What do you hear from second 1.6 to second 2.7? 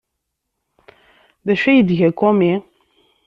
ay d-tga Kumi?